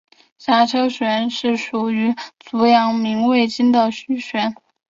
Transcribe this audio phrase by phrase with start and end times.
[0.39, 4.55] 颊车穴是属于足阳明胃经的腧穴。